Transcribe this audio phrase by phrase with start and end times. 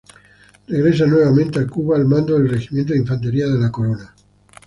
[0.67, 4.15] Regresa nuevamente a Cuba al mando del Regimiento de Infantería de la Corona.